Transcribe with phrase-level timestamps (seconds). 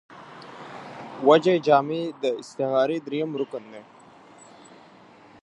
[1.27, 3.83] وجه جامع داستعارې درېیم رکن دﺉ.